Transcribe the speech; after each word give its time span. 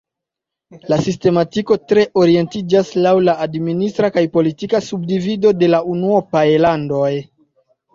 La 0.93 0.97
sistematiko 1.07 1.77
tre 1.91 2.07
orientiĝas 2.23 2.91
laŭ 3.05 3.13
la 3.29 3.37
administra 3.49 4.13
kaj 4.19 4.27
politika 4.41 4.85
subdivido 4.91 5.57
de 5.63 5.75
la 5.75 5.87
unuopaj 5.97 6.47
landoj. 6.69 7.17